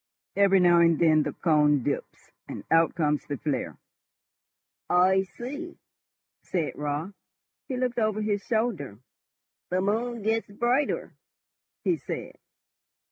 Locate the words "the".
1.21-1.31, 3.27-3.37, 9.69-9.79